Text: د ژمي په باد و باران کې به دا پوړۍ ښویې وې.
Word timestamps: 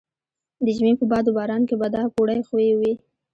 د 0.63 0.65
ژمي 0.77 0.93
په 0.99 1.05
باد 1.11 1.25
و 1.27 1.35
باران 1.37 1.61
کې 1.69 1.75
به 1.79 1.87
دا 1.95 2.03
پوړۍ 2.13 2.39
ښویې 2.47 2.73
وې. 2.79 2.93